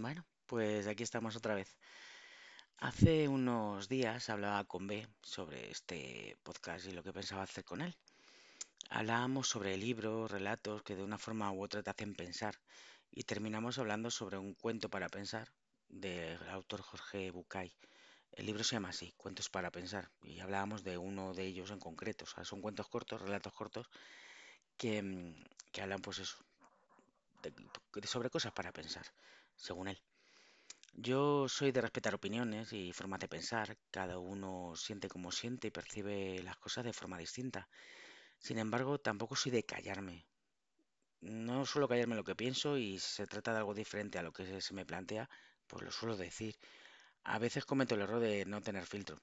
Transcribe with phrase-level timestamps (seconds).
[0.00, 1.76] Bueno, pues aquí estamos otra vez.
[2.78, 7.82] Hace unos días hablaba con B sobre este podcast y lo que pensaba hacer con
[7.82, 7.94] él.
[8.90, 12.56] Hablábamos sobre libros, relatos que de una forma u otra te hacen pensar
[13.10, 15.48] y terminamos hablando sobre un cuento para pensar
[15.88, 17.74] del autor Jorge Bucay.
[18.32, 21.80] El libro se llama así, Cuentos para pensar, y hablábamos de uno de ellos en
[21.80, 22.24] concreto.
[22.24, 23.88] O sea, son cuentos cortos, relatos cortos
[24.78, 25.34] que, mm,
[25.72, 26.38] que hablan pues eso,
[27.42, 29.06] de- sobre cosas para pensar,
[29.56, 30.00] según él.
[30.94, 33.76] Yo soy de respetar opiniones y formas de pensar.
[33.90, 37.68] Cada uno siente como siente y percibe las cosas de forma distinta.
[38.38, 40.26] Sin embargo, tampoco soy de callarme.
[41.20, 44.32] No suelo callarme lo que pienso y si se trata de algo diferente a lo
[44.32, 45.28] que se me plantea,
[45.66, 46.56] pues lo suelo decir.
[47.24, 49.20] A veces cometo el error de no tener filtro.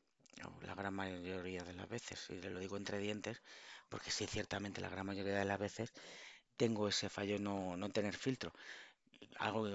[0.61, 3.41] La gran mayoría de las veces, y lo digo entre dientes,
[3.89, 5.93] porque sí, ciertamente la gran mayoría de las veces
[6.57, 8.53] tengo ese fallo no, no tener filtro.
[9.39, 9.65] Algo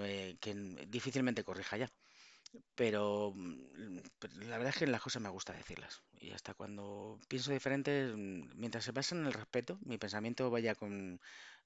[0.40, 0.54] que,
[0.88, 1.90] difícilmente corrija ya.
[2.74, 3.98] Pero mm,
[4.48, 6.02] la verdad es que las cosas me gusta decirlas.
[6.20, 10.74] Y hasta cuando pienso diferente, mm, mientras se basa en el respeto, mi pensamiento vaya
[10.74, 11.20] con,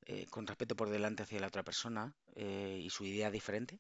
[0.07, 3.79] eh, con respeto por delante hacia la otra persona eh, y su idea diferente,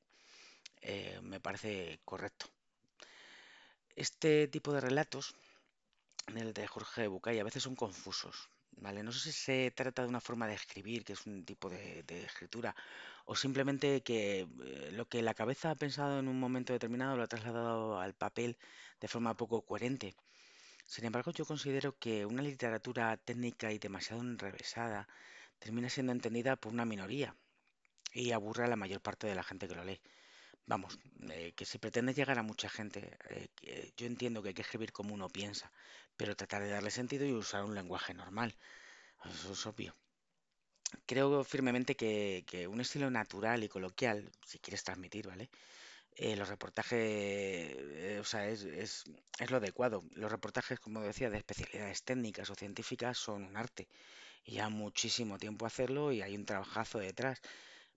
[0.82, 2.46] eh, me parece correcto.
[3.96, 5.34] Este tipo de relatos,
[6.34, 8.48] el de Jorge Bucay, a veces son confusos.
[8.76, 9.02] ¿Vale?
[9.02, 12.02] No sé si se trata de una forma de escribir, que es un tipo de,
[12.02, 12.74] de escritura,
[13.24, 17.22] o simplemente que eh, lo que la cabeza ha pensado en un momento determinado lo
[17.22, 18.56] ha trasladado al papel
[19.00, 20.14] de forma poco coherente.
[20.86, 25.08] Sin embargo, yo considero que una literatura técnica y demasiado enrevesada
[25.58, 27.36] termina siendo entendida por una minoría
[28.12, 30.00] y aburre a la mayor parte de la gente que lo lee.
[30.66, 30.98] Vamos,
[31.30, 34.92] eh, que si pretende llegar a mucha gente, eh, yo entiendo que hay que escribir
[34.92, 35.72] como uno piensa,
[36.16, 38.56] pero tratar de darle sentido y usar un lenguaje normal.
[39.24, 39.96] Eso es obvio.
[41.06, 45.48] Creo firmemente que, que un estilo natural y coloquial, si quieres transmitir, ¿vale?
[46.16, 49.04] Eh, los reportajes, eh, o sea, es, es,
[49.40, 50.02] es lo adecuado.
[50.14, 53.88] Los reportajes, como decía, de especialidades técnicas o científicas son un arte.
[54.44, 57.40] Y ya muchísimo tiempo hacerlo y hay un trabajazo detrás.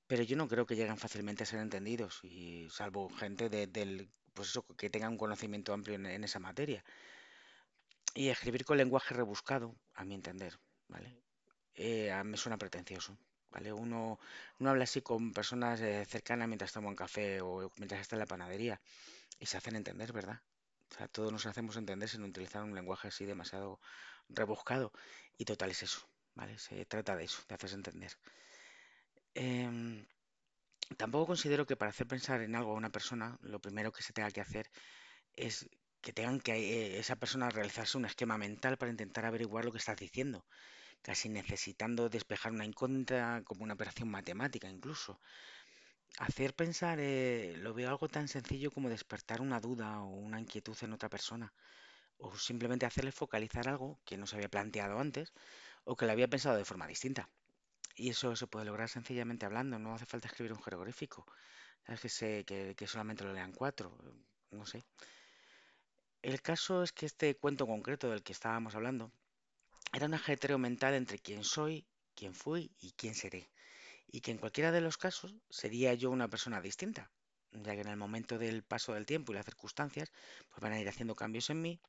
[0.07, 4.09] Pero yo no creo que lleguen fácilmente a ser entendidos, y salvo gente de- del,
[4.33, 6.83] pues eso, que tenga un conocimiento amplio en, en esa materia.
[8.13, 10.57] Y escribir con lenguaje rebuscado, a mi entender,
[10.87, 11.09] ¿vale?
[11.75, 13.17] eh, a- me suena pretencioso,
[13.51, 13.73] ¿vale?
[13.73, 14.19] Uno
[14.59, 18.21] no habla así con personas eh, cercanas mientras toma un café o mientras está en
[18.21, 18.81] la panadería
[19.39, 20.41] y se hacen entender, ¿verdad?
[20.91, 23.79] O sea, todos nos hacemos entender sin utilizar un lenguaje así demasiado
[24.29, 24.91] rebuscado.
[25.37, 26.57] Y total es eso, ¿vale?
[26.59, 28.13] Se trata de eso, de hacerse entender.
[29.35, 30.05] Em,
[30.97, 34.13] tampoco considero que para hacer pensar en algo a una persona, lo primero que se
[34.13, 34.65] tenga que hacer
[35.47, 35.69] es
[36.03, 39.79] que tengan que eh, esa persona realizarse un esquema mental para intentar averiguar lo que
[39.83, 40.45] estás diciendo
[41.03, 45.19] casi necesitando despejar una incógnita como una operación matemática incluso.
[46.19, 50.77] Hacer pensar eh, lo veo algo tan sencillo como despertar una duda o una inquietud
[50.81, 51.53] en otra persona,
[52.17, 55.33] o simplemente hacerle focalizar algo que no se había planteado antes
[55.85, 57.29] o que le había pensado de forma distinta.
[57.95, 61.25] Y eso se puede lograr sencillamente hablando, no hace falta escribir un jeroglífico.
[61.85, 63.97] Sabes que, sé, que, solamente lo lean cuatro,
[64.51, 64.83] no sé.
[66.21, 69.11] El caso es que este cuento concreto del que estábamos hablando
[69.93, 71.85] era un ajetreo mental entre quién soy,
[72.15, 73.49] quién fui y quién seré.
[74.07, 77.11] y que en cualquiera de los casos sería yo una persona distinta,
[77.51, 80.11] ya que en el momento del paso del tiempo y las circunstancias,
[80.49, 81.81] pues van a ir haciendo cambios en mí,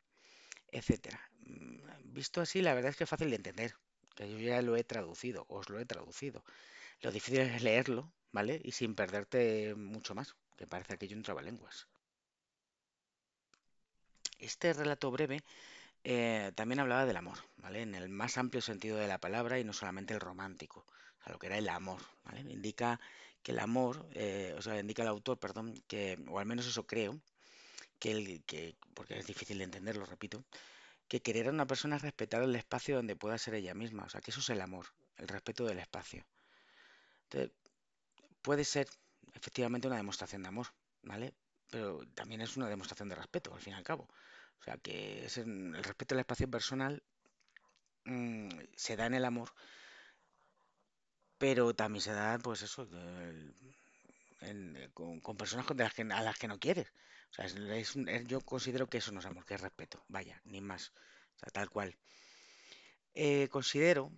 [0.72, 1.20] etcétera.
[1.40, 3.76] Mm, Visto así, la verdad es que es fácil de entender,
[4.24, 6.44] yo ya lo he traducido, os lo he traducido.
[7.00, 8.60] Lo difícil es leerlo, ¿vale?
[8.64, 11.86] Y sin perderte mucho más, que parece aquello un trabalenguas.
[14.38, 15.42] Este relato breve
[16.04, 17.82] eh, también hablaba del amor, ¿vale?
[17.82, 20.86] En el más amplio sentido de la palabra y no solamente el romántico,
[21.20, 22.40] o sea, lo que era el amor, ¿vale?
[22.40, 23.00] Indica
[23.42, 26.86] que el amor, eh, o sea, indica el autor, perdón, que, o al menos eso
[26.86, 27.20] creo,
[27.98, 30.44] que, el, que, porque es difícil de entenderlo, repito,
[31.08, 34.08] que querer a una persona es respetar el espacio donde pueda ser ella misma, o
[34.08, 34.86] sea, que eso es el amor,
[35.16, 36.26] el respeto del espacio.
[37.24, 37.52] Entonces,
[38.42, 38.88] puede ser
[39.34, 40.68] efectivamente una demostración de amor,
[41.02, 41.34] ¿vale?
[41.70, 44.08] Pero también es una demostración de respeto, al fin y al cabo.
[44.60, 47.02] O sea, que es el respeto al espacio personal
[48.04, 49.50] mm, se da en el amor,
[51.38, 52.88] pero también se da, pues eso,
[54.94, 56.92] con, con personas a las que no quieres.
[57.38, 57.94] Es-
[58.26, 60.92] yo considero que eso no es amor, que es respeto, vaya, ni más.
[61.36, 61.96] O sea, tal cual.
[63.14, 64.12] Eh, considero,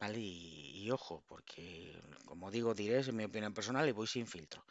[0.00, 0.18] ¿vale?
[0.20, 1.92] Y, y ojo, porque
[2.24, 4.64] como digo, diré, es mi opinión personal y voy sin filtro.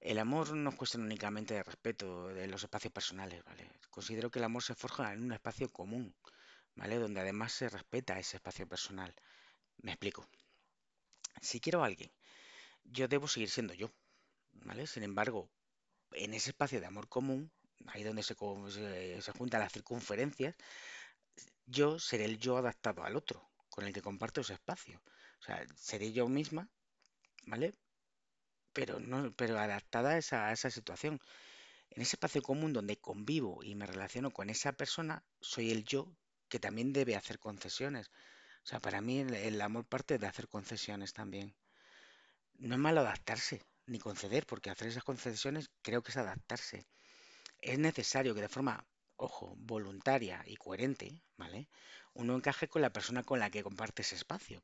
[0.00, 3.70] El amor no es cuestión únicamente de respeto de los espacios personales, ¿vale?
[3.90, 6.14] Considero que el amor se forja en un espacio común,
[6.76, 6.96] ¿vale?
[6.98, 9.14] Donde además se respeta ese espacio personal.
[9.82, 10.26] Me explico.
[11.42, 12.10] Si quiero a alguien,
[12.84, 13.90] yo debo seguir siendo yo,
[14.52, 14.86] ¿vale?
[14.86, 15.50] Sin embargo,
[16.12, 17.50] en ese espacio de amor común,
[17.86, 18.34] ahí donde se,
[18.70, 20.54] se, se juntan las circunferencias,
[21.66, 25.00] yo seré el yo adaptado al otro, con el que comparto ese espacio.
[25.40, 26.68] O sea, seré yo misma,
[27.44, 27.74] ¿vale?
[28.72, 31.20] Pero no, pero adaptada a esa, a esa situación.
[31.90, 36.12] En ese espacio común donde convivo y me relaciono con esa persona, soy el yo
[36.48, 38.08] que también debe hacer concesiones.
[38.64, 41.54] O sea, para mí el, el amor parte de hacer concesiones también.
[42.58, 46.86] No es malo adaptarse, ni conceder, porque hacer esas concesiones creo que es adaptarse.
[47.60, 51.68] Es necesario que de forma, ojo, voluntaria y coherente, ¿vale?
[52.14, 54.62] Uno encaje con la persona con la que comparte ese espacio.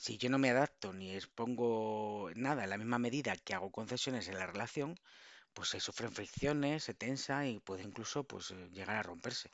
[0.00, 4.28] Si yo no me adapto ni expongo nada en la misma medida que hago concesiones
[4.28, 4.96] en la relación,
[5.54, 9.50] pues se sufren fricciones, se tensa y puede incluso pues eh, llegar a romperse.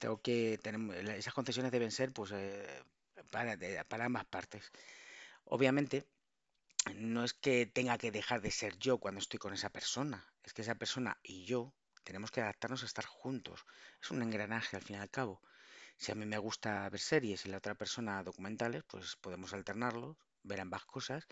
[0.00, 2.82] Tengo que tener, esas concesiones deben ser pues eh,
[3.30, 3.56] para,
[3.88, 4.70] para ambas partes.
[5.44, 6.06] Obviamente,
[6.94, 10.52] no es que tenga que dejar de ser yo cuando estoy con esa persona, es
[10.52, 13.64] que esa persona y yo tenemos que adaptarnos a estar juntos.
[14.02, 15.40] Es un engranaje al fin y al cabo.
[15.96, 20.16] Si a mí me gusta ver series y la otra persona documentales, pues podemos alternarlos,
[20.42, 21.26] ver ambas cosas,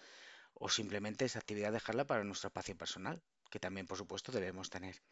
[0.54, 5.02] o simplemente esa actividad dejarla para nuestro espacio personal, que también por supuesto debemos tener.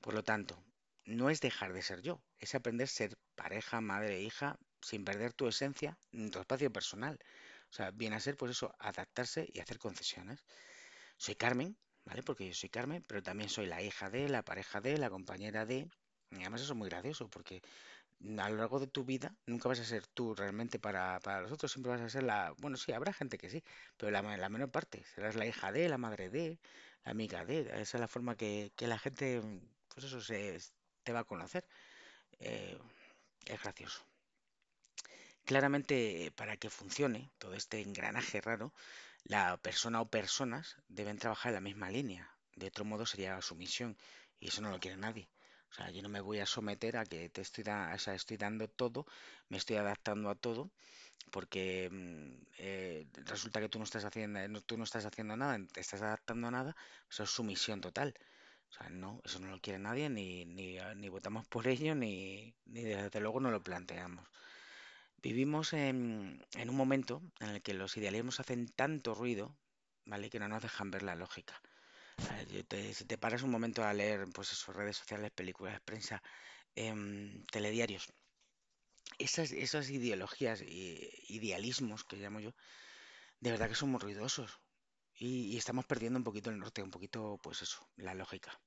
[0.00, 0.62] Por lo tanto,
[1.04, 5.32] no es dejar de ser yo, es aprender a ser pareja, madre hija sin perder
[5.32, 7.18] tu esencia en tu espacio personal.
[7.72, 10.44] O sea, viene a ser pues eso, adaptarse y hacer concesiones.
[11.16, 12.22] Soy Carmen, ¿vale?
[12.22, 15.64] Porque yo soy Carmen, pero también soy la hija de, la pareja de, la compañera
[15.64, 15.88] de.
[16.30, 17.62] Y además eso es muy gracioso, porque
[18.38, 21.52] a lo largo de tu vida nunca vas a ser tú realmente para, para los
[21.52, 22.54] otros, siempre vas a ser la...
[22.58, 23.64] Bueno, sí, habrá gente que sí,
[23.96, 25.02] pero la, la menor parte.
[25.14, 26.58] Serás la hija de, la madre de,
[27.04, 27.60] la amiga de.
[27.80, 29.40] Esa es la forma que, que la gente,
[29.88, 30.58] pues eso, se,
[31.04, 31.66] te va a conocer.
[32.38, 32.78] Eh,
[33.46, 34.11] es gracioso.
[35.44, 38.72] Claramente, eh, para que funcione todo este engranaje raro,
[39.24, 42.24] la persona o personas deben trabajar en la misma línea.
[42.56, 43.96] De otro modo sería sumisión
[44.40, 45.28] y eso no lo quiere nadie.
[45.70, 48.14] O sea, yo no me voy a someter a que te estoy, da- o sea,
[48.14, 49.06] estoy dando todo,
[49.48, 50.70] me estoy adaptando a todo,
[51.32, 55.58] porque mm, eh, resulta que tú no estás haciendo, no- tú no estás haciendo nada,
[55.72, 56.76] te estás adaptando a nada,
[57.10, 58.14] eso es sumisión total.
[58.70, 61.94] O sea, no, eso no lo quiere nadie, ni, ni, ah, ni votamos por ello,
[61.94, 64.26] ni, ni desde luego no lo planteamos.
[65.22, 69.56] Vivimos en, un momento en el que los idealismos hacen tanto ruido,
[70.04, 70.28] ¿vale?
[70.30, 71.60] Que no nos dejan ver la lógica.
[72.96, 76.22] Si te paras un momento a leer, pues redes sociales, películas, prensa,
[76.76, 78.04] em, telediarios,
[79.26, 82.52] esas, esas ideologías, i- idealismos que llamo yo,
[83.40, 84.60] de verdad que son muy ruidosos.
[85.16, 88.60] Y, y estamos perdiendo un poquito el norte, un poquito, pues eso, la lógica.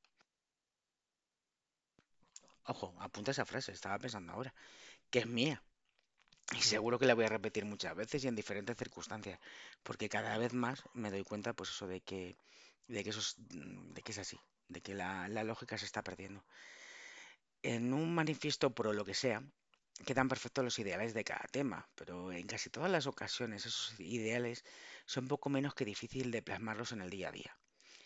[2.73, 4.53] Ojo, apunta esa frase, estaba pensando ahora,
[5.11, 5.57] que es mía.
[6.53, 9.39] Y seguro que la voy a repetir muchas veces y en diferentes circunstancias,
[9.83, 12.37] porque cada vez más me doy cuenta, pues eso, de que,
[12.87, 15.85] de que eso es, mm, de que es así, de que la, la lógica se
[15.85, 16.43] está perdiendo.
[17.63, 19.43] En un manifiesto pro lo que sea,
[20.05, 24.63] quedan perfectos los ideales de cada tema, pero en casi todas las ocasiones esos ideales
[25.05, 27.57] son poco menos que difícil de plasmarlos en el día a día.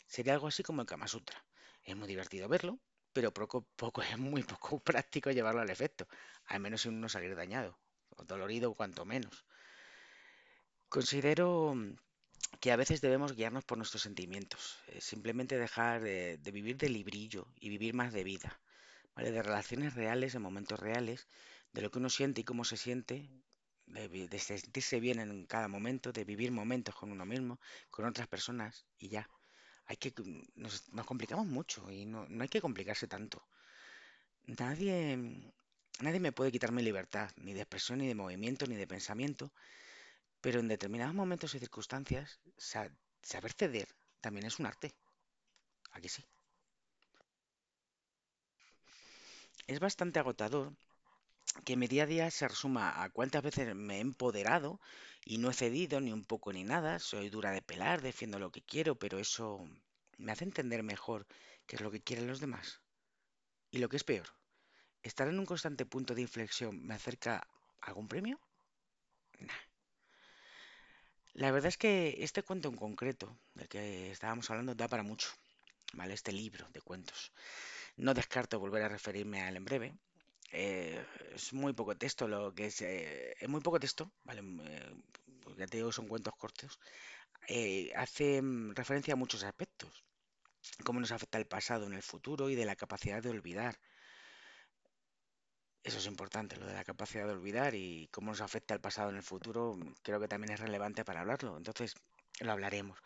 [0.07, 1.43] Sería algo así como el Kama Sutra.
[1.83, 2.79] Es muy divertido verlo,
[3.13, 6.07] pero poco, poco es muy poco práctico llevarlo al efecto,
[6.45, 7.77] al menos sin uno salir dañado,
[8.27, 9.45] dolorido cuanto menos.
[10.89, 11.95] Considero mm,
[12.61, 17.47] que a veces debemos guiarnos por nuestros sentimientos, eh, simplemente dejar de, vivir de librillo
[17.59, 18.59] y vivir más de vida,
[19.15, 19.31] ¿vale?
[19.31, 21.27] De relaciones reales, en momentos reales,
[21.73, 23.29] de lo que uno siente y cómo se siente,
[23.87, 27.59] de, de sentirse bien en cada momento, de vivir momentos con uno mismo,
[27.91, 29.29] con otras personas y ya.
[29.85, 33.43] Hay que, mm, nos, nos complicamos mucho y no, no hay que complicarse tanto.
[34.59, 35.51] Nadie, mm,
[36.01, 39.51] nadie me puede quitar mi libertad, ni de expresión, ni de movimiento, ni de pensamiento,
[40.41, 42.91] pero en determinados momentos y circunstancias, sa-
[43.23, 43.89] saber ceder
[44.21, 44.95] también es un arte.
[45.91, 46.23] Aquí sí.
[49.67, 50.73] Es bastante agotador
[51.65, 54.81] que mi día a día se resuma a cuántas veces me he empoderado
[55.25, 56.99] y no he cedido ni un poco ni nada.
[56.99, 59.65] Soy dura de pelar, defiendo lo que quiero, pero eso
[60.17, 61.27] me hace entender mejor
[61.67, 62.81] qué es lo que quieren los demás.
[63.71, 64.27] Y lo que es peor,
[65.03, 67.47] estar en un constante punto de inflexión me acerca
[67.81, 68.39] a algún premio.
[69.39, 69.53] Nah.
[71.33, 75.29] La verdad es que este cuento en concreto, del que estábamos hablando, da para mucho,
[75.93, 76.13] ¿vale?
[76.13, 77.31] Este libro de cuentos.
[77.97, 79.93] No descarto volver a referirme a él en breve.
[80.51, 84.41] Eh, es muy poco texto lo que es, eh, es muy poco texto, ¿vale?
[84.41, 86.79] Mm, eh, te digo, son cuentos cortos.
[87.47, 90.03] Eh, hace mm, referencia a muchos aspectos,
[90.83, 93.79] cómo nos afecta el pasado en el futuro y de la capacidad de olvidar.
[95.83, 99.09] Eso es importante, lo de la capacidad de olvidar y cómo nos afecta el pasado
[99.09, 101.55] en el futuro, creo que también es relevante para hablarlo.
[101.57, 101.95] Entonces,
[102.41, 102.99] lo hablaremos.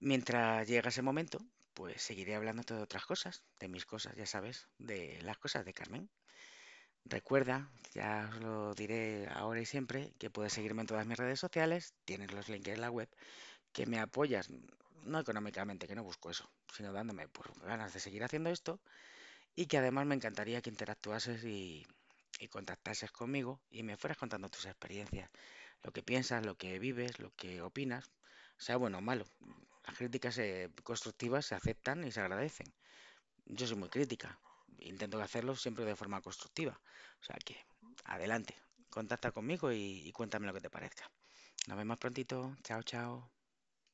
[0.00, 1.38] Mientras llega ese momento,
[1.74, 5.74] pues seguiré hablando de otras cosas, de mis cosas, ya sabes, de las cosas de
[5.74, 6.10] Carmen.
[7.04, 11.38] Recuerda, ya os lo diré ahora y siempre, que puedes seguirme en todas mis redes
[11.38, 13.08] sociales, tienes los links en la web,
[13.72, 14.48] que me apoyas,
[15.04, 18.80] no económicamente, que no busco eso, sino dándome pues, ganas de seguir haciendo esto
[19.56, 21.86] y que además me encantaría que interactuases y,
[22.50, 25.30] contactases conmigo y me fueras contando tus experiencias,
[25.82, 28.10] lo que piensas, lo que vives, lo que opinas,
[28.58, 29.24] sea bueno o malo.
[29.86, 32.72] Las críticas eh, constructivas se aceptan y se agradecen.
[33.46, 34.38] Yo soy muy crítica,
[34.78, 36.78] intento hacerlo siempre de forma constructiva.
[37.20, 37.56] O sea que,
[38.04, 38.54] adelante,
[38.90, 41.10] contacta conmigo y, y cuéntame lo que te parezca.
[41.66, 42.56] Nos vemos prontito.
[42.62, 43.35] Chao, chao.